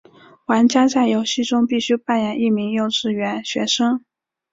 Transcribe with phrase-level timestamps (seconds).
[0.47, 4.03] 玩家在游戏中必须扮演一名幼稚园学生。